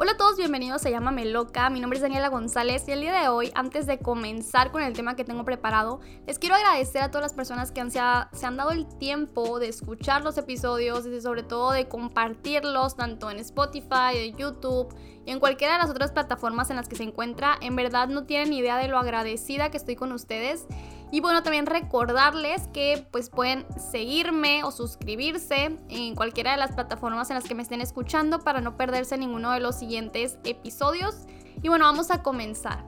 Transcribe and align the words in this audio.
Hola 0.00 0.12
a 0.12 0.16
todos, 0.16 0.36
bienvenidos 0.36 0.86
a 0.86 0.90
Llámame 0.90 1.24
Loca. 1.24 1.70
Mi 1.70 1.80
nombre 1.80 1.96
es 1.96 2.02
Daniela 2.04 2.28
González 2.28 2.84
y 2.86 2.92
el 2.92 3.00
día 3.00 3.20
de 3.20 3.26
hoy, 3.26 3.50
antes 3.56 3.84
de 3.88 3.98
comenzar 3.98 4.70
con 4.70 4.80
el 4.80 4.92
tema 4.92 5.16
que 5.16 5.24
tengo 5.24 5.44
preparado, 5.44 5.98
les 6.24 6.38
quiero 6.38 6.54
agradecer 6.54 7.02
a 7.02 7.10
todas 7.10 7.24
las 7.24 7.32
personas 7.32 7.72
que 7.72 7.80
han, 7.80 7.90
se, 7.90 7.98
se, 8.32 8.46
han 8.46 8.56
dado 8.56 8.70
el 8.70 8.86
tiempo 8.86 9.58
de 9.58 9.66
escuchar 9.66 10.22
los 10.22 10.38
episodios 10.38 11.04
y 11.04 11.20
sobre 11.20 11.42
todo 11.42 11.72
de 11.72 11.88
compartirlos 11.88 12.94
tanto 12.94 13.28
en 13.28 13.40
Spotify, 13.40 14.14
en 14.14 14.36
YouTube 14.36 14.94
y 15.26 15.32
en 15.32 15.40
cualquiera 15.40 15.72
de 15.72 15.80
las 15.80 15.90
otras 15.90 16.12
plataformas 16.12 16.70
en 16.70 16.76
las 16.76 16.88
que 16.88 16.94
se 16.94 17.02
encuentra. 17.02 17.58
En 17.60 17.74
verdad 17.74 18.06
no 18.06 18.22
tienen 18.22 18.52
idea 18.52 18.76
de 18.76 18.86
lo 18.86 18.98
agradecida 18.98 19.72
que 19.72 19.78
estoy 19.78 19.96
con 19.96 20.12
ustedes. 20.12 20.68
Y 21.10 21.20
bueno, 21.20 21.42
también 21.42 21.66
recordarles 21.66 22.68
que 22.68 23.06
pues 23.10 23.30
pueden 23.30 23.66
seguirme 23.78 24.62
o 24.64 24.70
suscribirse 24.70 25.78
en 25.88 26.14
cualquiera 26.14 26.52
de 26.52 26.58
las 26.58 26.72
plataformas 26.72 27.30
en 27.30 27.36
las 27.36 27.44
que 27.44 27.54
me 27.54 27.62
estén 27.62 27.80
escuchando 27.80 28.40
para 28.40 28.60
no 28.60 28.76
perderse 28.76 29.16
ninguno 29.16 29.52
de 29.52 29.60
los 29.60 29.76
siguientes 29.76 30.38
episodios. 30.44 31.26
Y 31.62 31.68
bueno, 31.68 31.86
vamos 31.86 32.10
a 32.10 32.22
comenzar. 32.22 32.84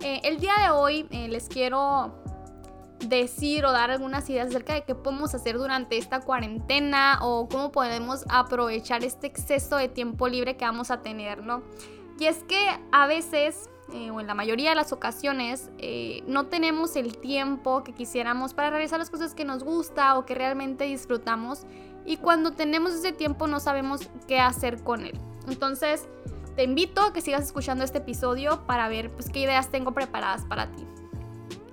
Eh, 0.00 0.20
el 0.24 0.38
día 0.38 0.52
de 0.62 0.70
hoy 0.70 1.06
eh, 1.10 1.28
les 1.28 1.48
quiero 1.48 2.22
decir 3.08 3.64
o 3.64 3.72
dar 3.72 3.90
algunas 3.90 4.28
ideas 4.28 4.48
acerca 4.48 4.74
de 4.74 4.84
qué 4.84 4.94
podemos 4.94 5.34
hacer 5.34 5.56
durante 5.56 5.96
esta 5.96 6.20
cuarentena 6.20 7.18
o 7.22 7.48
cómo 7.48 7.72
podemos 7.72 8.24
aprovechar 8.28 9.04
este 9.04 9.26
exceso 9.26 9.76
de 9.76 9.88
tiempo 9.88 10.28
libre 10.28 10.56
que 10.56 10.64
vamos 10.64 10.90
a 10.90 11.02
tener, 11.02 11.42
¿no? 11.42 11.62
Y 12.18 12.26
es 12.26 12.44
que 12.44 12.68
a 12.92 13.06
veces 13.06 13.68
eh, 13.92 14.10
o 14.10 14.20
en 14.20 14.26
la 14.26 14.34
mayoría 14.34 14.70
de 14.70 14.76
las 14.76 14.92
ocasiones 14.92 15.70
eh, 15.78 16.22
no 16.26 16.46
tenemos 16.46 16.96
el 16.96 17.18
tiempo 17.18 17.84
que 17.84 17.92
quisiéramos 17.92 18.54
para 18.54 18.70
realizar 18.70 18.98
las 18.98 19.10
cosas 19.10 19.34
que 19.34 19.44
nos 19.44 19.62
gusta 19.62 20.16
o 20.18 20.24
que 20.24 20.34
realmente 20.34 20.84
disfrutamos 20.84 21.66
y 22.06 22.16
cuando 22.16 22.52
tenemos 22.52 22.92
ese 22.92 23.12
tiempo 23.12 23.46
no 23.46 23.60
sabemos 23.60 24.08
qué 24.26 24.40
hacer 24.40 24.82
con 24.82 25.04
él. 25.04 25.18
Entonces 25.48 26.08
te 26.56 26.64
invito 26.64 27.02
a 27.02 27.12
que 27.12 27.20
sigas 27.20 27.44
escuchando 27.44 27.84
este 27.84 27.98
episodio 27.98 28.64
para 28.66 28.88
ver 28.88 29.10
pues, 29.10 29.28
qué 29.28 29.40
ideas 29.40 29.70
tengo 29.70 29.92
preparadas 29.92 30.44
para 30.44 30.70
ti. 30.72 30.86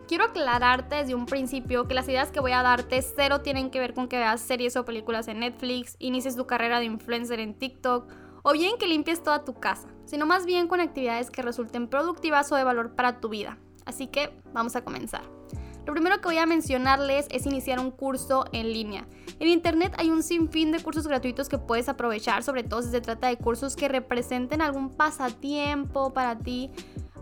Quiero 0.08 0.26
aclararte 0.26 0.96
desde 0.96 1.16
un 1.16 1.26
principio 1.26 1.88
que 1.88 1.94
las 1.94 2.10
ideas 2.10 2.32
que 2.32 2.42
voy 2.42 2.52
a 2.52 2.62
darte 2.62 3.02
cero 3.02 3.40
tienen 3.40 3.72
que 3.72 3.80
ver 3.80 3.94
con 3.94 4.10
que 4.10 4.18
veas 4.18 4.42
series 4.42 4.76
o 4.76 4.84
películas 4.84 5.30
en 5.30 5.40
Netflix, 5.40 5.96
inicies 6.00 6.36
tu 6.36 6.46
carrera 6.46 6.80
de 6.80 6.86
influencer 6.86 7.40
en 7.40 7.54
TikTok 7.54 8.12
o 8.44 8.54
bien 8.54 8.78
que 8.78 8.88
limpies 8.88 9.24
toda 9.24 9.44
tu 9.46 9.54
casa, 9.54 9.88
sino 10.06 10.26
más 10.26 10.46
bien 10.46 10.68
con 10.68 10.80
actividades 10.80 11.30
que 11.30 11.42
resulten 11.42 11.88
productivas 11.88 12.52
o 12.52 12.56
de 12.56 12.64
valor 12.64 12.96
para 12.96 13.20
tu 13.20 13.30
vida. 13.30 13.58
Así 13.86 14.08
que 14.08 14.34
vamos 14.54 14.76
a 14.76 14.84
comenzar. 14.84 15.41
Lo 15.86 15.94
primero 15.94 16.22
que 16.22 16.28
voy 16.28 16.38
a 16.38 16.46
mencionarles 16.46 17.28
es 17.32 17.46
iniciar 17.46 17.80
un 17.80 17.92
curso 17.92 18.46
en 18.52 18.72
línea. 18.72 19.08
En 19.40 19.48
internet 19.48 19.94
hay 19.98 20.10
un 20.10 20.22
sinfín 20.22 20.72
de 20.72 20.82
cursos 20.84 21.08
gratuitos 21.08 21.50
que 21.50 21.58
puedes 21.58 21.90
aprovechar, 21.90 22.44
sobre 22.44 22.64
todo 22.64 22.84
si 22.84 22.92
se 22.92 23.02
trata 23.02 23.28
de 23.28 23.38
cursos 23.38 23.76
que 23.76 23.88
representen 23.88 24.62
algún 24.62 24.90
pasatiempo 24.90 26.14
para 26.14 26.38
ti 26.38 26.70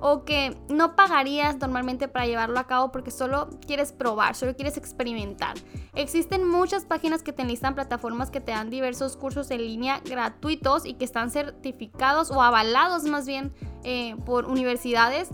o 0.02 0.24
que 0.24 0.58
no 0.70 0.96
pagarías 0.96 1.58
normalmente 1.60 2.08
para 2.08 2.26
llevarlo 2.26 2.60
a 2.60 2.68
cabo 2.68 2.92
porque 2.92 3.12
solo 3.12 3.50
quieres 3.66 3.92
probar, 3.92 4.36
solo 4.36 4.56
quieres 4.56 4.78
experimentar. 4.78 5.56
Existen 5.96 6.48
muchas 6.48 6.86
páginas 6.86 7.24
que 7.24 7.34
te 7.34 7.42
enlistan 7.42 7.76
plataformas 7.76 8.30
que 8.30 8.42
te 8.42 8.52
dan 8.52 8.70
diversos 8.70 9.18
cursos 9.18 9.52
en 9.52 9.60
línea 9.60 10.02
gratuitos 10.06 10.86
y 10.86 10.94
que 10.94 11.06
están 11.06 11.32
certificados 11.32 12.32
o 12.32 12.42
avalados 12.42 13.04
más 13.04 13.26
bien 13.26 13.54
eh, 13.84 14.16
por 14.26 14.46
universidades 14.46 15.30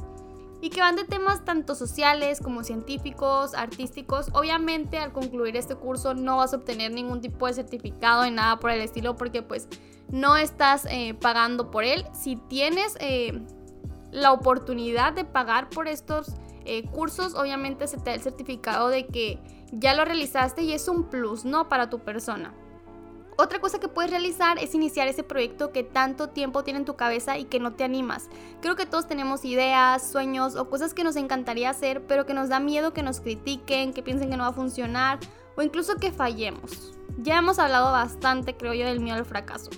y 0.65 0.71
que 0.71 0.81
van 0.81 0.95
de 0.95 1.03
temas 1.03 1.45
tanto 1.45 1.75
sociales 1.75 2.39
como 2.41 2.63
científicos, 2.63 3.53
artísticos. 3.53 4.29
Obviamente 4.33 4.97
al 4.97 5.13
concluir 5.13 5.55
este 5.57 5.75
curso 5.75 6.15
no 6.15 6.37
vas 6.37 6.53
a 6.53 6.57
obtener 6.57 6.91
ningún 6.91 7.21
tipo 7.21 7.45
de 7.45 7.53
certificado 7.53 8.23
ni 8.23 8.31
nada 8.31 8.59
por 8.59 8.71
el 8.71 8.81
estilo 8.81 9.15
porque 9.15 9.43
pues 9.43 9.67
no 10.09 10.37
estás 10.37 10.87
eh, 10.89 11.13
pagando 11.13 11.69
por 11.69 11.83
él. 11.83 12.03
Si 12.13 12.37
tienes 12.37 12.97
eh, 12.99 13.43
la 14.11 14.31
oportunidad 14.31 15.13
de 15.13 15.23
pagar 15.23 15.69
por 15.69 15.87
estos 15.87 16.29
eh, 16.65 16.83
cursos, 16.89 17.35
obviamente 17.35 17.85
se 17.85 17.97
te 17.97 18.05
da 18.05 18.13
el 18.15 18.21
certificado 18.21 18.87
de 18.87 19.05
que 19.05 19.39
ya 19.71 19.93
lo 19.93 20.03
realizaste 20.03 20.63
y 20.63 20.73
es 20.73 20.87
un 20.87 21.11
plus, 21.11 21.45
¿no? 21.45 21.69
Para 21.69 21.91
tu 21.91 21.99
persona. 21.99 22.55
Otra 23.37 23.59
cosa 23.59 23.79
que 23.79 23.89
puedes 23.89 24.11
realizar 24.11 24.57
es 24.59 24.73
iniciar 24.75 25.09
ese 25.09 25.23
proyecto 25.23 25.73
que 25.73 25.83
tanto 25.83 26.29
tiempo 26.29 26.63
tiene 26.63 26.79
en 26.79 26.85
tu 26.85 26.95
cabeza 26.95 27.37
y 27.37 27.45
que 27.45 27.59
no 27.59 27.73
te 27.73 27.83
animas. 27.83 28.29
Creo 28.61 28.77
que 28.77 28.85
todos 28.85 29.07
tenemos 29.07 29.43
ideas, 29.43 30.09
sueños 30.09 30.55
o 30.55 30.69
cosas 30.69 30.93
que 30.93 31.03
nos 31.03 31.17
encantaría 31.17 31.69
hacer, 31.69 32.05
pero 32.07 32.25
que 32.25 32.33
nos 32.33 32.47
da 32.47 32.61
miedo 32.61 32.93
que 32.93 33.03
nos 33.03 33.19
critiquen, 33.19 33.93
que 33.93 34.03
piensen 34.03 34.29
que 34.29 34.37
no 34.37 34.43
va 34.43 34.49
a 34.49 34.53
funcionar 34.53 35.19
o 35.57 35.61
incluso 35.61 35.95
que 35.97 36.13
fallemos. 36.13 36.93
Ya 37.17 37.37
hemos 37.37 37.59
hablado 37.59 37.91
bastante, 37.91 38.55
creo 38.55 38.73
yo, 38.73 38.85
del 38.85 39.01
miedo 39.01 39.17
al 39.17 39.25
fracaso. 39.25 39.69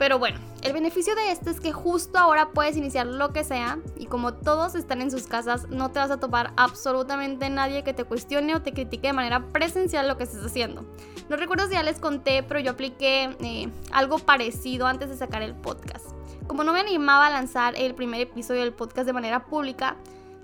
Pero 0.00 0.18
bueno, 0.18 0.38
el 0.62 0.72
beneficio 0.72 1.14
de 1.14 1.30
esto 1.30 1.50
es 1.50 1.60
que 1.60 1.72
justo 1.72 2.18
ahora 2.18 2.52
puedes 2.52 2.74
iniciar 2.74 3.06
lo 3.06 3.34
que 3.34 3.44
sea 3.44 3.78
y 3.98 4.06
como 4.06 4.32
todos 4.32 4.74
están 4.74 5.02
en 5.02 5.10
sus 5.10 5.24
casas, 5.24 5.68
no 5.68 5.90
te 5.90 5.98
vas 5.98 6.10
a 6.10 6.18
topar 6.18 6.54
absolutamente 6.56 7.50
nadie 7.50 7.84
que 7.84 7.92
te 7.92 8.04
cuestione 8.04 8.54
o 8.54 8.62
te 8.62 8.72
critique 8.72 9.08
de 9.08 9.12
manera 9.12 9.48
presencial 9.52 10.08
lo 10.08 10.16
que 10.16 10.24
estés 10.24 10.42
haciendo. 10.42 10.86
No 11.28 11.36
recuerdo 11.36 11.66
si 11.66 11.74
ya 11.74 11.82
les 11.82 11.98
conté, 11.98 12.42
pero 12.42 12.60
yo 12.60 12.70
apliqué 12.70 13.36
eh, 13.40 13.68
algo 13.92 14.18
parecido 14.18 14.86
antes 14.86 15.10
de 15.10 15.18
sacar 15.18 15.42
el 15.42 15.54
podcast. 15.54 16.06
Como 16.46 16.64
no 16.64 16.72
me 16.72 16.80
animaba 16.80 17.26
a 17.26 17.30
lanzar 17.30 17.74
el 17.76 17.94
primer 17.94 18.22
episodio 18.22 18.62
del 18.62 18.72
podcast 18.72 19.04
de 19.04 19.12
manera 19.12 19.44
pública, 19.44 19.98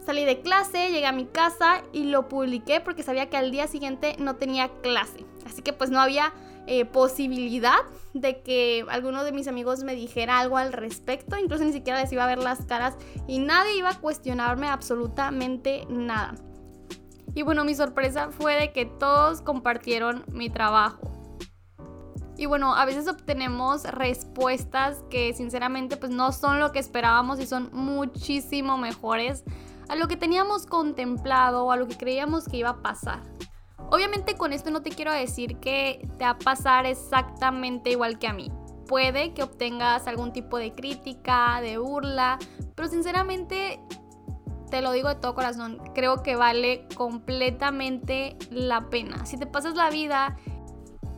salí 0.07 0.25
de 0.25 0.41
clase, 0.41 0.91
llegué 0.91 1.07
a 1.07 1.13
mi 1.13 1.27
casa 1.27 1.83
y 1.93 2.05
lo 2.05 2.29
publiqué 2.29 2.81
porque 2.81 3.03
sabía 3.03 3.29
que 3.29 3.37
al 3.37 3.51
día 3.51 3.67
siguiente 3.67 4.15
no 4.21 4.37
tenía 4.37 4.69
clase. 4.81 5.27
Así 5.45 5.63
que 5.63 5.73
pues 5.73 5.91
no 5.91 6.01
había 6.01 6.33
eh, 6.69 6.85
posibilidad 6.85 7.79
de 8.15 8.41
que 8.41 8.87
alguno 8.89 9.25
de 9.25 9.33
mis 9.33 9.49
amigos 9.49 9.83
me 9.83 9.95
dijera 9.95 10.39
algo 10.39 10.57
al 10.57 10.73
respecto, 10.73 11.37
incluso 11.37 11.65
ni 11.65 11.73
siquiera 11.73 12.01
les 12.01 12.13
iba 12.13 12.23
a 12.23 12.27
ver 12.29 12.39
las 12.39 12.65
caras 12.65 12.97
y 13.27 13.41
nadie 13.41 13.77
iba 13.77 13.91
a 13.91 14.01
cuestionarme 14.01 14.69
absolutamente 14.69 15.87
nada. 15.89 16.37
Y 17.35 17.43
bueno, 17.43 17.65
mi 17.65 17.75
sorpresa 17.75 18.31
fue 18.31 18.55
de 18.55 18.73
que 18.73 18.87
todos 18.87 19.43
compartieron 19.43 20.25
mi 20.33 20.49
trabajo. 20.49 21.13
Y 22.39 22.47
bueno, 22.47 22.75
a 22.75 22.85
veces 22.85 23.09
obtenemos 23.09 23.85
respuestas 23.85 25.03
que 25.11 25.35
sinceramente 25.35 25.97
pues 25.97 26.13
no 26.13 26.33
son 26.33 26.61
lo 26.61 26.71
que 26.71 26.79
esperábamos 26.79 27.41
y 27.41 27.47
son 27.47 27.71
muchísimo 27.73 28.79
mejores 28.79 29.43
a 29.89 29.97
lo 29.97 30.09
que 30.09 30.17
teníamos 30.17 30.67
contemplado 30.67 31.65
o 31.65 31.73
a 31.73 31.77
lo 31.77 31.87
que 31.87 31.97
creíamos 31.97 32.47
que 32.47 32.59
iba 32.59 32.71
a 32.71 32.83
pasar. 32.83 33.23
Obviamente 33.91 34.37
con 34.37 34.53
esto 34.53 34.71
no 34.71 34.83
te 34.83 34.91
quiero 34.91 35.13
decir 35.13 35.59
que 35.59 36.09
te 36.19 36.25
va 36.25 36.31
a 36.31 36.39
pasar 36.39 36.87
exactamente 36.87 37.91
igual 37.91 38.19
que 38.19 38.27
a 38.27 38.33
mí. 38.33 38.51
Puede 38.89 39.35
que 39.35 39.43
obtengas 39.43 40.07
algún 40.07 40.33
tipo 40.33 40.59
de 40.59 40.73
crítica, 40.73 41.61
de 41.61 41.79
burla, 41.79 42.39
pero 42.75 42.89
sinceramente 42.89 43.81
te 44.71 44.83
lo 44.83 44.93
digo 44.93 45.09
de 45.09 45.15
todo 45.17 45.35
corazón, 45.35 45.81
creo 45.95 46.23
que 46.23 46.37
vale 46.37 46.87
completamente 46.97 48.37
la 48.51 48.89
pena. 48.91 49.25
Si 49.27 49.37
te 49.37 49.47
pasas 49.47 49.75
la 49.75 49.91
vida 49.91 50.37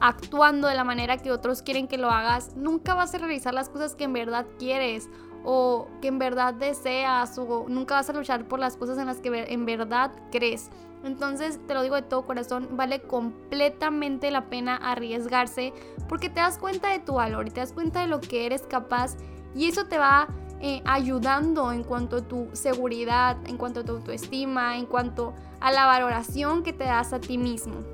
actuando 0.00 0.68
de 0.68 0.74
la 0.74 0.84
manera 0.84 1.16
que 1.16 1.32
otros 1.32 1.62
quieren 1.62 1.88
que 1.88 1.98
lo 1.98 2.10
hagas, 2.10 2.54
nunca 2.56 2.94
vas 2.94 3.14
a 3.14 3.18
realizar 3.18 3.54
las 3.54 3.68
cosas 3.68 3.94
que 3.94 4.04
en 4.04 4.12
verdad 4.12 4.46
quieres 4.58 5.08
o 5.44 5.88
que 6.00 6.08
en 6.08 6.18
verdad 6.18 6.54
deseas 6.54 7.38
o 7.38 7.66
nunca 7.68 7.94
vas 7.94 8.10
a 8.10 8.12
luchar 8.12 8.46
por 8.46 8.58
las 8.58 8.76
cosas 8.76 8.98
en 8.98 9.06
las 9.06 9.18
que 9.18 9.44
en 9.48 9.66
verdad 9.66 10.12
crees. 10.30 10.70
Entonces, 11.04 11.60
te 11.66 11.74
lo 11.74 11.82
digo 11.82 11.94
de 11.94 12.02
todo 12.02 12.26
corazón, 12.26 12.70
vale 12.72 13.00
completamente 13.02 14.30
la 14.30 14.50
pena 14.50 14.76
arriesgarse 14.76 15.72
porque 16.08 16.28
te 16.28 16.40
das 16.40 16.58
cuenta 16.58 16.90
de 16.90 16.98
tu 16.98 17.14
valor 17.14 17.46
y 17.46 17.50
te 17.50 17.60
das 17.60 17.72
cuenta 17.72 18.00
de 18.00 18.08
lo 18.08 18.20
que 18.20 18.46
eres 18.46 18.62
capaz 18.62 19.16
y 19.54 19.68
eso 19.68 19.86
te 19.86 19.96
va 19.96 20.28
eh, 20.60 20.82
ayudando 20.84 21.70
en 21.70 21.84
cuanto 21.84 22.16
a 22.16 22.22
tu 22.22 22.48
seguridad, 22.52 23.36
en 23.46 23.56
cuanto 23.56 23.80
a 23.80 23.84
tu 23.84 23.92
autoestima, 23.92 24.76
en 24.76 24.86
cuanto 24.86 25.34
a 25.60 25.70
la 25.70 25.86
valoración 25.86 26.64
que 26.64 26.72
te 26.72 26.84
das 26.84 27.12
a 27.12 27.20
ti 27.20 27.38
mismo. 27.38 27.84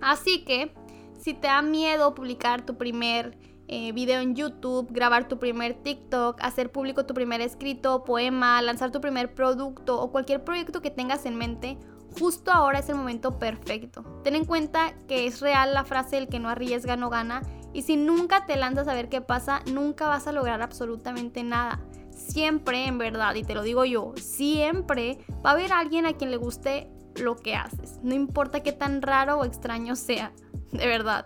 Así 0.00 0.44
que, 0.44 0.74
si 1.20 1.34
te 1.34 1.46
da 1.46 1.62
miedo 1.62 2.12
publicar 2.14 2.66
tu 2.66 2.76
primer 2.76 3.38
eh, 3.74 3.90
video 3.92 4.20
en 4.20 4.34
YouTube, 4.34 4.88
grabar 4.90 5.28
tu 5.28 5.38
primer 5.38 5.72
TikTok, 5.72 6.42
hacer 6.42 6.70
público 6.70 7.06
tu 7.06 7.14
primer 7.14 7.40
escrito, 7.40 8.04
poema, 8.04 8.60
lanzar 8.60 8.92
tu 8.92 9.00
primer 9.00 9.32
producto 9.32 9.98
o 9.98 10.12
cualquier 10.12 10.44
proyecto 10.44 10.82
que 10.82 10.90
tengas 10.90 11.24
en 11.24 11.36
mente, 11.36 11.78
justo 12.20 12.52
ahora 12.52 12.80
es 12.80 12.90
el 12.90 12.96
momento 12.96 13.38
perfecto. 13.38 14.04
Ten 14.24 14.34
en 14.34 14.44
cuenta 14.44 14.92
que 15.08 15.26
es 15.26 15.40
real 15.40 15.72
la 15.72 15.86
frase 15.86 16.18
el 16.18 16.28
que 16.28 16.38
no 16.38 16.50
arriesga 16.50 16.96
no 16.96 17.08
gana 17.08 17.40
y 17.72 17.80
si 17.80 17.96
nunca 17.96 18.44
te 18.44 18.56
lanzas 18.56 18.88
a 18.88 18.94
ver 18.94 19.08
qué 19.08 19.22
pasa, 19.22 19.62
nunca 19.72 20.06
vas 20.06 20.26
a 20.26 20.32
lograr 20.32 20.60
absolutamente 20.60 21.42
nada. 21.42 21.80
Siempre, 22.10 22.84
en 22.84 22.98
verdad, 22.98 23.34
y 23.36 23.42
te 23.42 23.54
lo 23.54 23.62
digo 23.62 23.86
yo, 23.86 24.12
siempre 24.20 25.16
va 25.42 25.48
a 25.48 25.52
haber 25.54 25.72
alguien 25.72 26.04
a 26.04 26.12
quien 26.12 26.30
le 26.30 26.36
guste 26.36 26.90
lo 27.16 27.36
que 27.36 27.54
haces. 27.54 28.00
No 28.02 28.12
importa 28.12 28.62
qué 28.62 28.72
tan 28.72 29.00
raro 29.00 29.38
o 29.38 29.46
extraño 29.46 29.96
sea, 29.96 30.34
de 30.72 30.86
verdad. 30.86 31.24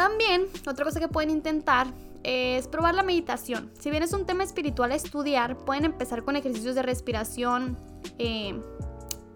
También, 0.00 0.46
otra 0.66 0.86
cosa 0.86 0.98
que 0.98 1.08
pueden 1.08 1.28
intentar 1.28 1.86
es 2.22 2.66
probar 2.68 2.94
la 2.94 3.02
meditación. 3.02 3.70
Si 3.78 3.90
bien 3.90 4.02
es 4.02 4.14
un 4.14 4.24
tema 4.24 4.44
espiritual 4.44 4.92
a 4.92 4.94
estudiar, 4.94 5.58
pueden 5.58 5.84
empezar 5.84 6.24
con 6.24 6.36
ejercicios 6.36 6.74
de 6.74 6.80
respiración, 6.80 7.76
eh, 8.18 8.58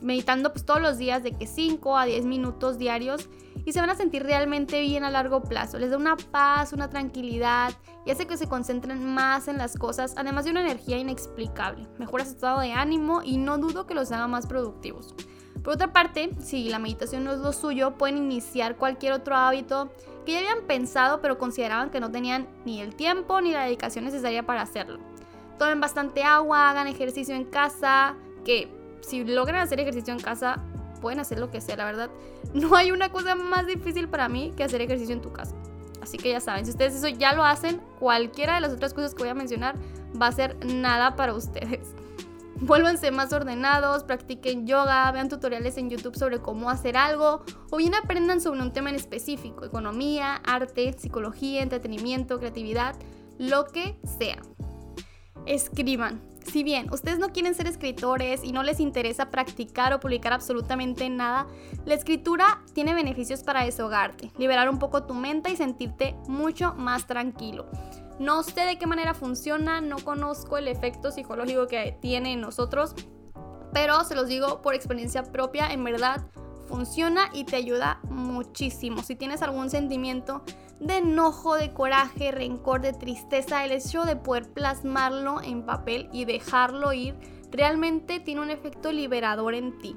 meditando 0.00 0.54
pues 0.54 0.64
todos 0.64 0.80
los 0.80 0.96
días 0.96 1.22
de 1.22 1.32
que 1.32 1.46
5 1.46 1.98
a 1.98 2.06
10 2.06 2.24
minutos 2.24 2.78
diarios 2.78 3.28
y 3.66 3.74
se 3.74 3.80
van 3.82 3.90
a 3.90 3.94
sentir 3.94 4.22
realmente 4.22 4.80
bien 4.80 5.04
a 5.04 5.10
largo 5.10 5.42
plazo. 5.42 5.78
Les 5.78 5.90
da 5.90 5.98
una 5.98 6.16
paz, 6.16 6.72
una 6.72 6.88
tranquilidad 6.88 7.74
y 8.06 8.10
hace 8.10 8.26
que 8.26 8.38
se 8.38 8.48
concentren 8.48 9.04
más 9.04 9.48
en 9.48 9.58
las 9.58 9.76
cosas, 9.76 10.14
además 10.16 10.46
de 10.46 10.52
una 10.52 10.62
energía 10.62 10.96
inexplicable. 10.96 11.86
Mejora 11.98 12.24
su 12.24 12.30
estado 12.30 12.60
de 12.60 12.72
ánimo 12.72 13.20
y 13.22 13.36
no 13.36 13.58
dudo 13.58 13.86
que 13.86 13.92
los 13.92 14.10
haga 14.12 14.28
más 14.28 14.46
productivos. 14.46 15.14
Por 15.62 15.74
otra 15.74 15.92
parte, 15.92 16.30
si 16.40 16.68
la 16.68 16.78
meditación 16.78 17.24
no 17.24 17.32
es 17.32 17.40
lo 17.40 17.52
suyo, 17.52 17.96
pueden 17.98 18.16
iniciar 18.16 18.76
cualquier 18.76 19.12
otro 19.14 19.34
hábito 19.34 19.90
que 20.24 20.32
ya 20.32 20.38
habían 20.38 20.62
pensado 20.66 21.20
pero 21.20 21.38
consideraban 21.38 21.90
que 21.90 22.00
no 22.00 22.10
tenían 22.10 22.46
ni 22.64 22.80
el 22.80 22.94
tiempo 22.94 23.40
ni 23.40 23.52
la 23.52 23.64
dedicación 23.64 24.04
necesaria 24.04 24.44
para 24.44 24.62
hacerlo. 24.62 24.98
Tomen 25.58 25.80
bastante 25.80 26.24
agua, 26.24 26.70
hagan 26.70 26.86
ejercicio 26.88 27.34
en 27.34 27.44
casa, 27.44 28.16
que 28.44 28.68
si 29.00 29.24
logran 29.24 29.60
hacer 29.60 29.80
ejercicio 29.80 30.12
en 30.12 30.20
casa, 30.20 30.60
pueden 31.00 31.20
hacer 31.20 31.38
lo 31.38 31.50
que 31.50 31.60
sea, 31.60 31.76
la 31.76 31.84
verdad. 31.84 32.10
No 32.54 32.76
hay 32.76 32.90
una 32.90 33.10
cosa 33.10 33.34
más 33.34 33.66
difícil 33.66 34.08
para 34.08 34.28
mí 34.28 34.52
que 34.56 34.64
hacer 34.64 34.80
ejercicio 34.80 35.14
en 35.14 35.22
tu 35.22 35.32
casa. 35.32 35.54
Así 36.02 36.18
que 36.18 36.30
ya 36.30 36.40
saben, 36.40 36.66
si 36.66 36.70
ustedes 36.70 36.94
eso 36.94 37.08
ya 37.08 37.32
lo 37.32 37.44
hacen, 37.44 37.80
cualquiera 37.98 38.56
de 38.56 38.60
las 38.60 38.72
otras 38.72 38.92
cosas 38.92 39.14
que 39.14 39.22
voy 39.22 39.30
a 39.30 39.34
mencionar 39.34 39.76
va 40.20 40.26
a 40.26 40.32
ser 40.32 40.56
nada 40.66 41.16
para 41.16 41.32
ustedes. 41.34 41.94
Vuélvanse 42.60 43.10
más 43.10 43.32
ordenados, 43.32 44.04
practiquen 44.04 44.66
yoga, 44.66 45.10
vean 45.12 45.28
tutoriales 45.28 45.76
en 45.76 45.90
YouTube 45.90 46.16
sobre 46.16 46.40
cómo 46.40 46.70
hacer 46.70 46.96
algo 46.96 47.44
o 47.70 47.76
bien 47.76 47.94
aprendan 47.94 48.40
sobre 48.40 48.62
un 48.62 48.72
tema 48.72 48.90
en 48.90 48.96
específico, 48.96 49.64
economía, 49.64 50.36
arte, 50.36 50.94
psicología, 50.96 51.62
entretenimiento, 51.62 52.38
creatividad, 52.38 52.94
lo 53.38 53.66
que 53.66 53.98
sea. 54.18 54.40
Escriban. 55.46 56.22
Si 56.44 56.62
bien 56.62 56.92
ustedes 56.92 57.18
no 57.18 57.30
quieren 57.30 57.54
ser 57.54 57.66
escritores 57.66 58.44
y 58.44 58.52
no 58.52 58.62
les 58.62 58.78
interesa 58.78 59.30
practicar 59.30 59.92
o 59.94 60.00
publicar 60.00 60.32
absolutamente 60.32 61.08
nada, 61.08 61.46
la 61.84 61.94
escritura 61.94 62.62
tiene 62.74 62.94
beneficios 62.94 63.42
para 63.42 63.64
desahogarte, 63.64 64.30
liberar 64.38 64.68
un 64.68 64.78
poco 64.78 65.04
tu 65.04 65.14
mente 65.14 65.50
y 65.50 65.56
sentirte 65.56 66.14
mucho 66.28 66.74
más 66.74 67.06
tranquilo. 67.06 67.66
No 68.18 68.42
sé 68.42 68.60
de 68.62 68.78
qué 68.78 68.86
manera 68.86 69.14
funciona, 69.14 69.80
no 69.80 69.96
conozco 69.98 70.56
el 70.56 70.68
efecto 70.68 71.10
psicológico 71.10 71.66
que 71.66 71.96
tiene 72.00 72.32
en 72.32 72.40
nosotros, 72.40 72.94
pero 73.72 74.04
se 74.04 74.14
los 74.14 74.28
digo 74.28 74.62
por 74.62 74.74
experiencia 74.74 75.24
propia, 75.24 75.72
en 75.72 75.82
verdad 75.82 76.26
funciona 76.66 77.28
y 77.32 77.44
te 77.44 77.56
ayuda 77.56 78.00
muchísimo. 78.08 79.02
Si 79.02 79.16
tienes 79.16 79.42
algún 79.42 79.68
sentimiento 79.68 80.42
de 80.80 80.98
enojo, 80.98 81.56
de 81.56 81.72
coraje, 81.72 82.30
rencor, 82.30 82.80
de 82.80 82.92
tristeza, 82.92 83.64
el 83.64 83.72
hecho 83.72 84.04
de 84.04 84.16
poder 84.16 84.52
plasmarlo 84.52 85.40
en 85.42 85.64
papel 85.64 86.08
y 86.12 86.24
dejarlo 86.24 86.92
ir 86.92 87.14
realmente 87.50 88.20
tiene 88.20 88.40
un 88.40 88.50
efecto 88.50 88.92
liberador 88.92 89.54
en 89.54 89.78
ti. 89.78 89.96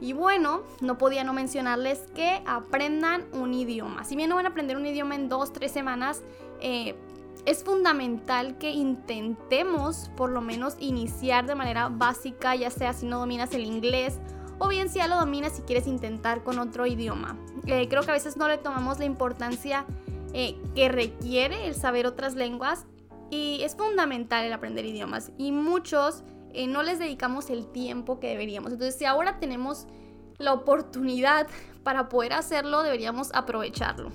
Y 0.00 0.12
bueno, 0.12 0.62
no 0.80 0.96
podía 0.96 1.24
no 1.24 1.32
mencionarles 1.32 2.00
que 2.14 2.42
aprendan 2.46 3.24
un 3.32 3.52
idioma. 3.52 4.04
Si 4.04 4.14
bien 4.14 4.28
no 4.28 4.36
van 4.36 4.46
a 4.46 4.50
aprender 4.50 4.76
un 4.76 4.86
idioma 4.86 5.16
en 5.16 5.28
dos, 5.28 5.52
tres 5.52 5.72
semanas, 5.72 6.22
eh, 6.60 6.96
es 7.46 7.64
fundamental 7.64 8.58
que 8.58 8.70
intentemos 8.70 10.10
por 10.16 10.30
lo 10.30 10.40
menos 10.40 10.76
iniciar 10.78 11.46
de 11.46 11.54
manera 11.54 11.88
básica, 11.88 12.54
ya 12.54 12.70
sea 12.70 12.92
si 12.92 13.06
no 13.06 13.18
dominas 13.18 13.52
el 13.54 13.64
inglés 13.64 14.18
o 14.58 14.68
bien 14.68 14.88
si 14.88 14.98
ya 14.98 15.08
lo 15.08 15.16
dominas 15.16 15.58
y 15.58 15.62
quieres 15.62 15.86
intentar 15.86 16.42
con 16.42 16.58
otro 16.58 16.86
idioma. 16.86 17.36
Eh, 17.66 17.88
creo 17.88 18.02
que 18.02 18.10
a 18.10 18.14
veces 18.14 18.36
no 18.36 18.48
le 18.48 18.58
tomamos 18.58 18.98
la 18.98 19.04
importancia 19.04 19.86
eh, 20.32 20.56
que 20.74 20.88
requiere 20.88 21.66
el 21.66 21.74
saber 21.74 22.06
otras 22.06 22.34
lenguas 22.34 22.86
y 23.30 23.60
es 23.62 23.76
fundamental 23.76 24.44
el 24.44 24.52
aprender 24.52 24.84
idiomas 24.84 25.32
y 25.38 25.52
muchos 25.52 26.24
eh, 26.52 26.66
no 26.66 26.82
les 26.82 26.98
dedicamos 26.98 27.50
el 27.50 27.66
tiempo 27.66 28.20
que 28.20 28.28
deberíamos. 28.28 28.72
Entonces 28.72 28.96
si 28.96 29.04
ahora 29.04 29.38
tenemos 29.38 29.86
la 30.38 30.52
oportunidad 30.52 31.46
para 31.82 32.08
poder 32.08 32.32
hacerlo, 32.32 32.82
deberíamos 32.82 33.30
aprovecharlo. 33.34 34.10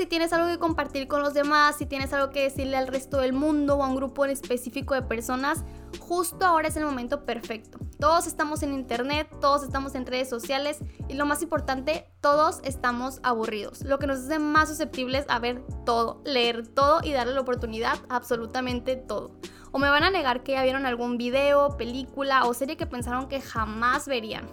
Si 0.00 0.06
tienes 0.06 0.32
algo 0.32 0.48
que 0.48 0.58
compartir 0.58 1.08
con 1.08 1.20
los 1.20 1.34
demás, 1.34 1.76
si 1.76 1.84
tienes 1.84 2.14
algo 2.14 2.30
que 2.30 2.44
decirle 2.44 2.78
al 2.78 2.86
resto 2.86 3.18
del 3.18 3.34
mundo 3.34 3.76
o 3.76 3.82
a 3.82 3.86
un 3.86 3.96
grupo 3.96 4.24
en 4.24 4.30
específico 4.30 4.94
de 4.94 5.02
personas, 5.02 5.62
justo 5.98 6.46
ahora 6.46 6.68
es 6.68 6.76
el 6.76 6.86
momento 6.86 7.26
perfecto. 7.26 7.78
Todos 7.98 8.26
estamos 8.26 8.62
en 8.62 8.72
internet, 8.72 9.28
todos 9.42 9.62
estamos 9.62 9.94
en 9.94 10.06
redes 10.06 10.30
sociales 10.30 10.78
y 11.06 11.14
lo 11.14 11.26
más 11.26 11.42
importante, 11.42 12.10
todos 12.22 12.60
estamos 12.64 13.20
aburridos, 13.22 13.82
lo 13.82 13.98
que 13.98 14.06
nos 14.06 14.20
hace 14.20 14.38
más 14.38 14.70
susceptibles 14.70 15.26
a 15.28 15.38
ver 15.38 15.62
todo, 15.84 16.22
leer 16.24 16.66
todo 16.66 17.00
y 17.02 17.12
darle 17.12 17.34
la 17.34 17.42
oportunidad 17.42 17.98
a 18.08 18.16
absolutamente 18.16 18.96
todo. 18.96 19.32
O 19.70 19.78
me 19.78 19.90
van 19.90 20.04
a 20.04 20.10
negar 20.10 20.42
que 20.42 20.52
ya 20.52 20.62
vieron 20.62 20.86
algún 20.86 21.18
video, 21.18 21.76
película 21.76 22.46
o 22.46 22.54
serie 22.54 22.78
que 22.78 22.86
pensaron 22.86 23.28
que 23.28 23.42
jamás 23.42 24.06
verían. 24.06 24.48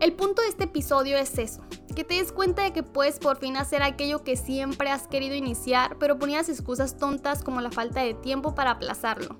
El 0.00 0.12
punto 0.12 0.42
de 0.42 0.48
este 0.48 0.64
episodio 0.64 1.16
es 1.18 1.36
eso, 1.38 1.60
que 1.96 2.04
te 2.04 2.14
des 2.14 2.30
cuenta 2.30 2.62
de 2.62 2.72
que 2.72 2.84
puedes 2.84 3.18
por 3.18 3.38
fin 3.38 3.56
hacer 3.56 3.82
aquello 3.82 4.22
que 4.22 4.36
siempre 4.36 4.90
has 4.90 5.08
querido 5.08 5.34
iniciar, 5.34 5.96
pero 5.98 6.20
ponías 6.20 6.48
excusas 6.48 6.96
tontas 6.98 7.42
como 7.42 7.60
la 7.60 7.72
falta 7.72 8.02
de 8.02 8.14
tiempo 8.14 8.54
para 8.54 8.70
aplazarlo. 8.70 9.36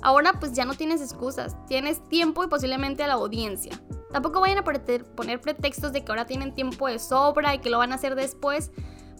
Ahora 0.00 0.34
pues 0.38 0.52
ya 0.52 0.64
no 0.64 0.74
tienes 0.74 1.02
excusas, 1.02 1.56
tienes 1.66 2.08
tiempo 2.08 2.44
y 2.44 2.46
posiblemente 2.46 3.02
a 3.02 3.08
la 3.08 3.14
audiencia. 3.14 3.82
Tampoco 4.12 4.40
vayan 4.40 4.58
a 4.58 4.64
poner 4.64 5.40
pretextos 5.40 5.92
de 5.92 6.04
que 6.04 6.12
ahora 6.12 6.26
tienen 6.26 6.54
tiempo 6.54 6.86
de 6.86 7.00
sobra 7.00 7.56
y 7.56 7.58
que 7.58 7.68
lo 7.68 7.78
van 7.78 7.90
a 7.90 7.96
hacer 7.96 8.14
después, 8.14 8.70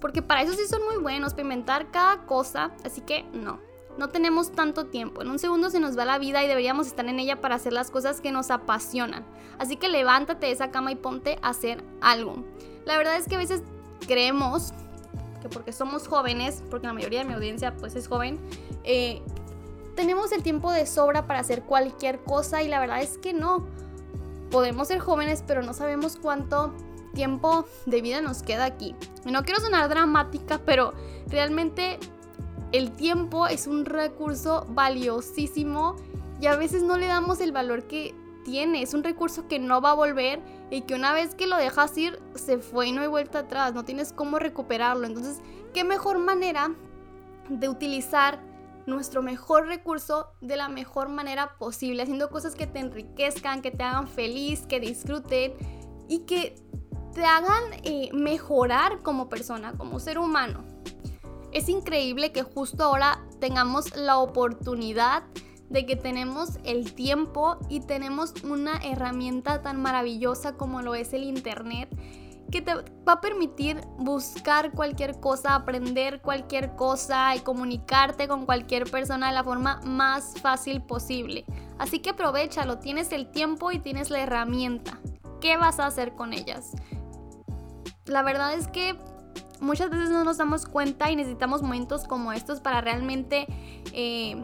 porque 0.00 0.22
para 0.22 0.42
eso 0.42 0.52
sí 0.52 0.64
son 0.68 0.84
muy 0.84 1.02
buenos, 1.02 1.32
para 1.32 1.42
inventar 1.42 1.90
cada 1.90 2.24
cosa, 2.24 2.70
así 2.84 3.00
que 3.00 3.24
no. 3.32 3.58
No 3.98 4.08
tenemos 4.08 4.52
tanto 4.52 4.86
tiempo, 4.86 5.22
en 5.22 5.28
un 5.28 5.40
segundo 5.40 5.70
se 5.70 5.80
nos 5.80 5.98
va 5.98 6.04
la 6.04 6.18
vida 6.18 6.42
y 6.44 6.46
deberíamos 6.46 6.86
estar 6.86 7.04
en 7.06 7.18
ella 7.18 7.40
para 7.40 7.56
hacer 7.56 7.72
las 7.72 7.90
cosas 7.90 8.20
que 8.20 8.30
nos 8.30 8.52
apasionan. 8.52 9.26
Así 9.58 9.76
que 9.76 9.88
levántate 9.88 10.46
de 10.46 10.52
esa 10.52 10.70
cama 10.70 10.92
y 10.92 10.94
ponte 10.94 11.38
a 11.42 11.48
hacer 11.48 11.82
algo. 12.00 12.44
La 12.84 12.96
verdad 12.96 13.16
es 13.16 13.26
que 13.26 13.34
a 13.34 13.38
veces 13.38 13.62
creemos 14.06 14.72
que 15.42 15.48
porque 15.48 15.72
somos 15.72 16.06
jóvenes, 16.06 16.62
porque 16.70 16.86
la 16.86 16.92
mayoría 16.92 17.18
de 17.18 17.24
mi 17.24 17.34
audiencia 17.34 17.74
pues 17.76 17.96
es 17.96 18.06
joven, 18.06 18.38
eh, 18.84 19.20
tenemos 19.96 20.30
el 20.30 20.44
tiempo 20.44 20.70
de 20.70 20.86
sobra 20.86 21.26
para 21.26 21.40
hacer 21.40 21.64
cualquier 21.64 22.20
cosa 22.20 22.62
y 22.62 22.68
la 22.68 22.78
verdad 22.78 23.02
es 23.02 23.18
que 23.18 23.32
no. 23.32 23.66
Podemos 24.48 24.86
ser 24.86 25.00
jóvenes, 25.00 25.42
pero 25.44 25.60
no 25.62 25.74
sabemos 25.74 26.16
cuánto 26.16 26.72
tiempo 27.14 27.66
de 27.84 28.00
vida 28.00 28.20
nos 28.20 28.44
queda 28.44 28.64
aquí. 28.64 28.94
no 29.24 29.42
quiero 29.42 29.60
sonar 29.60 29.88
dramática, 29.88 30.60
pero 30.64 30.94
realmente 31.26 31.98
el 32.72 32.92
tiempo 32.92 33.46
es 33.46 33.66
un 33.66 33.84
recurso 33.84 34.66
valiosísimo 34.70 35.96
y 36.40 36.46
a 36.46 36.56
veces 36.56 36.82
no 36.82 36.96
le 36.96 37.06
damos 37.06 37.40
el 37.40 37.52
valor 37.52 37.84
que 37.84 38.14
tiene. 38.44 38.82
Es 38.82 38.94
un 38.94 39.04
recurso 39.04 39.48
que 39.48 39.58
no 39.58 39.80
va 39.80 39.92
a 39.92 39.94
volver 39.94 40.40
y 40.70 40.82
que 40.82 40.94
una 40.94 41.12
vez 41.12 41.34
que 41.34 41.46
lo 41.46 41.56
dejas 41.56 41.96
ir, 41.96 42.20
se 42.34 42.58
fue 42.58 42.88
y 42.88 42.92
no 42.92 43.02
hay 43.02 43.08
vuelta 43.08 43.40
atrás. 43.40 43.74
No 43.74 43.84
tienes 43.84 44.12
cómo 44.12 44.38
recuperarlo. 44.38 45.06
Entonces, 45.06 45.40
¿qué 45.72 45.84
mejor 45.84 46.18
manera 46.18 46.74
de 47.48 47.68
utilizar 47.68 48.40
nuestro 48.86 49.22
mejor 49.22 49.66
recurso 49.66 50.28
de 50.40 50.56
la 50.56 50.68
mejor 50.68 51.08
manera 51.08 51.56
posible? 51.58 52.02
Haciendo 52.02 52.30
cosas 52.30 52.54
que 52.54 52.66
te 52.66 52.80
enriquezcan, 52.80 53.62
que 53.62 53.70
te 53.70 53.82
hagan 53.82 54.08
feliz, 54.08 54.66
que 54.66 54.78
disfruten 54.78 55.54
y 56.06 56.20
que 56.20 56.54
te 57.14 57.24
hagan 57.24 57.64
eh, 57.82 58.10
mejorar 58.12 59.00
como 59.02 59.28
persona, 59.28 59.72
como 59.72 59.98
ser 60.00 60.18
humano. 60.18 60.64
Es 61.52 61.68
increíble 61.68 62.32
que 62.32 62.42
justo 62.42 62.84
ahora 62.84 63.24
tengamos 63.40 63.96
la 63.96 64.18
oportunidad 64.18 65.22
de 65.70 65.86
que 65.86 65.96
tenemos 65.96 66.58
el 66.64 66.94
tiempo 66.94 67.58
y 67.68 67.80
tenemos 67.80 68.34
una 68.42 68.78
herramienta 68.78 69.62
tan 69.62 69.80
maravillosa 69.80 70.56
como 70.56 70.82
lo 70.82 70.94
es 70.94 71.12
el 71.12 71.24
Internet 71.24 71.88
que 72.50 72.62
te 72.62 72.74
va 72.74 73.12
a 73.12 73.20
permitir 73.20 73.80
buscar 73.98 74.72
cualquier 74.72 75.20
cosa, 75.20 75.54
aprender 75.54 76.22
cualquier 76.22 76.76
cosa 76.76 77.36
y 77.36 77.40
comunicarte 77.40 78.26
con 78.26 78.46
cualquier 78.46 78.90
persona 78.90 79.28
de 79.28 79.34
la 79.34 79.44
forma 79.44 79.80
más 79.84 80.34
fácil 80.40 80.82
posible. 80.82 81.44
Así 81.78 81.98
que 81.98 82.10
aprovechalo, 82.10 82.78
tienes 82.78 83.12
el 83.12 83.30
tiempo 83.30 83.70
y 83.70 83.78
tienes 83.78 84.10
la 84.10 84.20
herramienta. 84.20 84.98
¿Qué 85.40 85.56
vas 85.56 85.78
a 85.78 85.86
hacer 85.86 86.14
con 86.14 86.32
ellas? 86.32 86.72
La 88.06 88.22
verdad 88.22 88.54
es 88.54 88.66
que 88.68 88.96
muchas 89.60 89.90
veces 89.90 90.10
no 90.10 90.24
nos 90.24 90.38
damos 90.38 90.66
cuenta 90.66 91.10
y 91.10 91.16
necesitamos 91.16 91.62
momentos 91.62 92.04
como 92.04 92.32
estos 92.32 92.60
para 92.60 92.80
realmente 92.80 93.46
eh, 93.92 94.42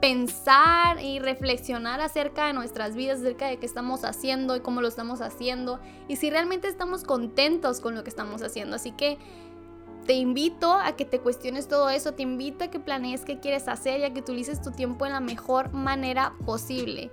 pensar 0.00 1.02
y 1.02 1.18
reflexionar 1.18 2.00
acerca 2.00 2.46
de 2.46 2.52
nuestras 2.52 2.94
vidas, 2.94 3.20
acerca 3.20 3.46
de 3.46 3.58
qué 3.58 3.66
estamos 3.66 4.04
haciendo 4.04 4.56
y 4.56 4.60
cómo 4.60 4.80
lo 4.80 4.88
estamos 4.88 5.20
haciendo 5.20 5.78
y 6.08 6.16
si 6.16 6.30
realmente 6.30 6.68
estamos 6.68 7.04
contentos 7.04 7.80
con 7.80 7.94
lo 7.94 8.02
que 8.02 8.10
estamos 8.10 8.42
haciendo. 8.42 8.76
Así 8.76 8.92
que 8.92 9.18
te 10.06 10.14
invito 10.14 10.72
a 10.72 10.96
que 10.96 11.04
te 11.04 11.20
cuestiones 11.20 11.68
todo 11.68 11.90
eso, 11.90 12.14
te 12.14 12.22
invito 12.22 12.64
a 12.64 12.68
que 12.68 12.80
planees 12.80 13.24
qué 13.24 13.38
quieres 13.38 13.68
hacer 13.68 14.00
y 14.00 14.04
a 14.04 14.12
que 14.12 14.20
utilices 14.20 14.62
tu 14.62 14.70
tiempo 14.70 15.06
en 15.06 15.12
la 15.12 15.20
mejor 15.20 15.72
manera 15.72 16.32
posible 16.46 17.12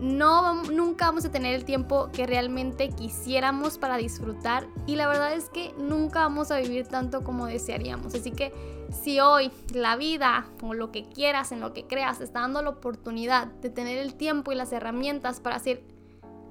no 0.00 0.62
nunca 0.64 1.06
vamos 1.06 1.24
a 1.24 1.30
tener 1.30 1.54
el 1.54 1.64
tiempo 1.64 2.10
que 2.12 2.26
realmente 2.26 2.88
quisiéramos 2.90 3.78
para 3.78 3.96
disfrutar 3.96 4.66
y 4.86 4.96
la 4.96 5.08
verdad 5.08 5.32
es 5.32 5.48
que 5.48 5.72
nunca 5.78 6.20
vamos 6.20 6.50
a 6.50 6.58
vivir 6.58 6.86
tanto 6.86 7.24
como 7.24 7.46
desearíamos. 7.46 8.14
Así 8.14 8.30
que 8.30 8.52
si 8.90 9.20
hoy 9.20 9.50
la 9.72 9.96
vida 9.96 10.46
o 10.62 10.74
lo 10.74 10.92
que 10.92 11.08
quieras, 11.08 11.52
en 11.52 11.60
lo 11.60 11.72
que 11.72 11.86
creas, 11.86 12.20
está 12.20 12.40
dando 12.40 12.62
la 12.62 12.70
oportunidad 12.70 13.46
de 13.46 13.70
tener 13.70 13.98
el 13.98 14.14
tiempo 14.14 14.52
y 14.52 14.54
las 14.54 14.72
herramientas 14.72 15.40
para 15.40 15.56
hacer 15.56 15.82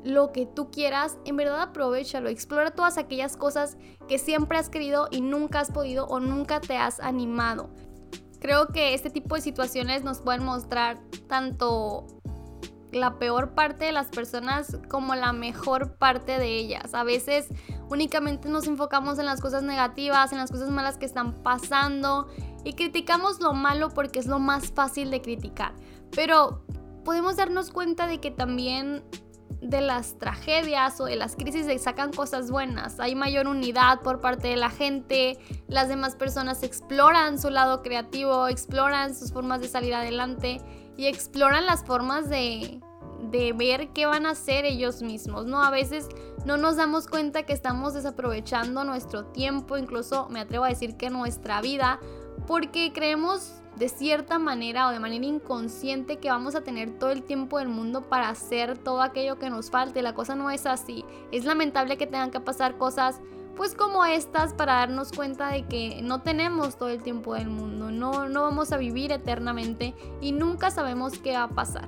lo 0.04 0.32
que 0.32 0.46
tú 0.46 0.70
quieras, 0.70 1.18
en 1.25 1.36
verdad 1.36 1.62
aprovechalo, 1.62 2.30
explora 2.30 2.72
todas 2.72 2.98
aquellas 2.98 3.38
cosas 3.38 3.77
que 4.08 4.20
siempre 4.20 4.58
has 4.58 4.70
querido 4.70 5.08
y 5.10 5.22
nunca 5.22 5.60
has 5.60 5.72
podido 5.72 6.06
o 6.06 6.20
nunca 6.20 6.62
te 6.62 6.77
has 6.77 7.00
animado. 7.00 7.70
Creo 8.39 8.68
que 8.68 8.94
este 8.94 9.10
tipo 9.10 9.34
de 9.34 9.42
situaciones 9.42 10.04
nos 10.04 10.20
pueden 10.20 10.44
mostrar 10.44 11.00
tanto 11.27 12.06
la 12.96 13.20
peor 13.20 13.52
parte 13.52 13.86
de 13.86 13.92
las 13.92 14.08
personas 14.08 14.78
como 14.90 15.16
la 15.16 15.34
mejor 15.34 15.96
parte 15.98 16.40
de 16.40 16.58
ellas. 16.58 16.94
A 16.94 17.04
veces 17.04 17.48
únicamente 17.90 18.50
nos 18.50 18.68
enfocamos 18.68 19.20
en 19.20 19.25
las 19.25 19.42
cosas 19.42 19.64
negativas, 19.64 20.32
en 20.32 20.38
las 20.38 20.52
cosas 20.52 20.70
malas 20.70 20.98
que 20.98 21.06
están 21.06 21.34
pasando 21.44 22.28
y 22.64 22.74
criticamos 22.74 23.40
lo 23.40 23.54
malo 23.54 23.90
porque 23.90 24.20
es 24.20 24.28
lo 24.28 24.40
más 24.40 24.72
fácil 24.72 25.12
de 25.12 25.22
criticar. 25.22 25.74
Pero 26.16 26.66
podemos 27.04 27.36
darnos 27.36 27.70
cuenta 27.70 28.08
de 28.08 28.20
que 28.20 28.32
también 28.32 29.04
de 29.62 29.81
las 29.81 30.17
tragedias 30.17 31.00
o 31.00 31.05
de 31.05 31.15
las 31.15 31.35
crisis 31.35 31.65
se 31.65 31.77
sacan 31.79 32.12
cosas 32.12 32.51
buenas. 32.51 33.00
Hay 33.00 33.15
mayor 33.15 33.47
unidad 33.47 34.01
por 34.01 34.21
parte 34.21 34.47
de 34.47 34.57
la 34.57 34.69
gente, 34.69 35.38
las 35.67 35.88
demás 35.88 36.15
personas 36.15 36.63
exploran 36.63 37.39
su 37.39 37.50
lado 37.50 37.81
creativo, 37.81 38.47
exploran 38.47 39.15
sus 39.15 39.31
formas 39.31 39.62
de 39.62 39.67
salir 39.67 39.93
adelante 39.93 40.62
y 40.97 41.07
exploran 41.07 41.65
las 41.65 41.83
formas 41.83 42.29
de, 42.29 42.79
de 43.31 43.53
ver 43.53 43.89
qué 43.89 44.05
van 44.05 44.25
a 44.25 44.31
hacer 44.31 44.65
ellos 44.65 45.01
mismos, 45.01 45.45
¿no? 45.45 45.63
A 45.63 45.71
veces 45.71 46.07
no 46.45 46.57
nos 46.57 46.75
damos 46.75 47.07
cuenta 47.07 47.43
que 47.43 47.53
estamos 47.53 47.93
desaprovechando 47.93 48.83
nuestro 48.83 49.25
tiempo, 49.25 49.77
incluso 49.77 50.27
me 50.29 50.39
atrevo 50.39 50.65
a 50.65 50.69
decir 50.69 50.95
que 50.95 51.09
nuestra 51.09 51.62
vida, 51.62 52.00
porque 52.47 52.91
creemos 52.93 53.62
de 53.75 53.89
cierta 53.89 54.39
manera 54.39 54.88
o 54.88 54.91
de 54.91 55.00
manera 55.00 55.25
inconsciente 55.25 56.17
que 56.17 56.29
vamos 56.29 56.55
a 56.55 56.62
tener 56.62 56.98
todo 56.98 57.12
el 57.12 57.24
tiempo 57.24 57.60
del 57.60 57.67
mundo 57.67 58.01
para 58.01 58.29
hacer 58.29 58.77
todo 58.77 59.01
aquello 59.01 59.38
que 59.38 59.50
nos 59.50 59.70
falte. 59.70 60.01
La 60.01 60.13
cosa 60.13 60.36
no 60.36 60.50
es 60.50 60.65
así. 60.65 61.03
Es 61.32 61.46
lamentable 61.46 61.98
que 61.98 62.08
tengan 62.08 62.32
que 62.32 62.39
pasar 62.39 62.77
cosas 62.77 63.20
pues 63.55 63.74
como 63.74 64.05
estas 64.05 64.53
para 64.53 64.74
darnos 64.74 65.12
cuenta 65.12 65.50
de 65.50 65.65
que 65.65 66.01
no 66.01 66.22
tenemos 66.22 66.77
todo 66.77 66.89
el 66.89 67.01
tiempo 67.01 67.36
del 67.36 67.48
mundo, 67.48 67.89
no, 67.89 68.27
no 68.27 68.41
vamos 68.41 68.74
a 68.74 68.77
vivir 68.77 69.13
eternamente 69.13 69.94
y 70.20 70.34
nunca 70.34 70.72
sabemos 70.72 71.17
qué 71.20 71.34
va 71.34 71.44
a 71.44 71.48
pasar. 71.50 71.88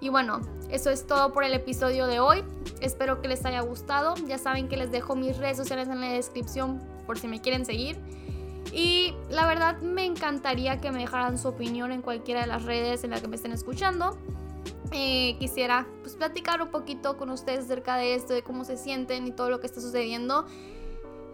Y 0.00 0.08
bueno, 0.10 0.40
eso 0.68 0.90
es 0.90 1.06
todo 1.06 1.32
por 1.32 1.44
el 1.44 1.54
episodio 1.54 2.06
de 2.06 2.20
hoy. 2.20 2.44
Espero 2.80 3.20
que 3.20 3.28
les 3.28 3.44
haya 3.44 3.60
gustado. 3.62 4.14
Ya 4.26 4.38
saben 4.38 4.68
que 4.68 4.76
les 4.76 4.92
dejo 4.92 5.16
mis 5.16 5.36
redes 5.38 5.56
sociales 5.56 5.88
en 5.88 6.00
la 6.00 6.10
descripción 6.10 6.80
por 7.06 7.18
si 7.18 7.26
me 7.26 7.40
quieren 7.40 7.64
seguir. 7.64 7.98
La 9.30 9.46
verdad 9.46 9.80
me 9.80 10.04
encantaría 10.04 10.80
que 10.80 10.90
me 10.90 11.00
dejaran 11.00 11.38
su 11.38 11.48
opinión 11.48 11.92
en 11.92 12.02
cualquiera 12.02 12.40
de 12.40 12.46
las 12.46 12.64
redes 12.64 13.04
en 13.04 13.10
las 13.10 13.20
que 13.20 13.28
me 13.28 13.36
estén 13.36 13.52
escuchando. 13.52 14.18
Eh, 14.90 15.36
quisiera 15.38 15.86
pues, 16.00 16.16
platicar 16.16 16.62
un 16.62 16.70
poquito 16.70 17.18
con 17.18 17.30
ustedes 17.30 17.66
acerca 17.66 17.96
de 17.96 18.14
esto, 18.14 18.32
de 18.32 18.42
cómo 18.42 18.64
se 18.64 18.76
sienten 18.76 19.26
y 19.26 19.32
todo 19.32 19.50
lo 19.50 19.60
que 19.60 19.66
está 19.66 19.80
sucediendo. 19.80 20.46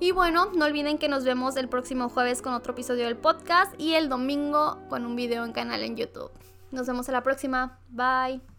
Y 0.01 0.11
bueno, 0.11 0.47
no 0.55 0.65
olviden 0.65 0.99
que 0.99 1.09
nos 1.09 1.25
vemos 1.25 1.57
el 1.57 1.69
próximo 1.69 2.09
jueves 2.09 2.43
con 2.43 2.53
otro 2.53 2.73
episodio 2.73 3.05
del 3.05 3.17
podcast 3.17 3.73
y 3.81 3.95
el 3.95 4.09
domingo 4.09 4.79
con 4.89 5.07
un 5.07 5.15
video 5.15 5.45
en 5.45 5.53
canal 5.53 5.83
en 5.83 5.97
YouTube. 5.97 6.31
Nos 6.73 6.89
vemos 6.89 7.09
en 7.09 7.15
la 7.15 7.23
próxima. 7.23 7.79
Bye. 7.89 8.54